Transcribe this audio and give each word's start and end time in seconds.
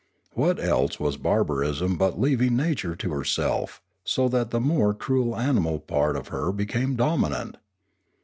What 0.33 0.59
else 0.59 0.99
was 0.99 1.15
barbarism 1.15 1.95
but 1.95 2.19
leaving 2.19 2.55
nature 2.55 2.95
to 2.95 3.11
herself, 3.11 3.83
so 4.03 4.27
that 4.29 4.49
the 4.49 4.59
more 4.59 4.95
cruel 4.95 5.37
animal 5.37 5.77
part 5.79 6.15
of 6.15 6.29
her 6.29 6.51
became 6.51 6.95
dominant 6.95 7.57